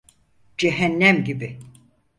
Cehennem 0.57 1.23
gibi. 1.23 1.59